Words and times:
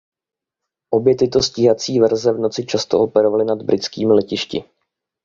Obě 0.93 1.15
tyto 1.15 1.41
stíhací 1.41 1.99
verze 1.99 2.33
v 2.33 2.37
noci 2.37 2.65
často 2.65 2.99
operovaly 2.99 3.45
nad 3.45 3.61
britskými 3.61 4.13
letišti. 4.13 4.63